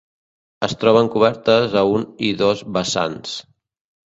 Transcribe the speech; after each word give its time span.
Es 0.67 0.71
troben 0.83 1.09
cobertes 1.15 1.75
a 1.83 1.83
un 1.99 2.07
i 2.31 2.33
dos 2.41 2.65
vessants. 2.79 3.37